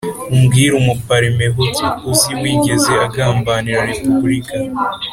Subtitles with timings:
[0.33, 4.55] umbwire umuparmehutu uzi wigeze agambanira repubulika